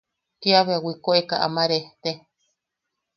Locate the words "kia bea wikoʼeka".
0.41-1.35